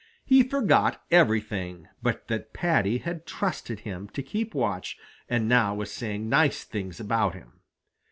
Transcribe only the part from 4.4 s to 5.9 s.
watch and now